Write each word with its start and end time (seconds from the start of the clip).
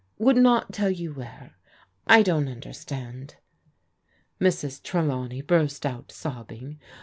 "Would 0.17 0.37
not 0.37 0.73
tell 0.73 0.89
you 0.89 1.13
where? 1.13 1.57
I 2.07 2.23
don't 2.23 2.47
understand.'' 2.47 3.35
Mrs. 4.39 4.81
Trelawney 4.81 5.43
burst 5.43 5.85
out 5.85 6.11
sobbing. 6.11 6.79